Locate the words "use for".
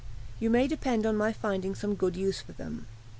2.15-2.53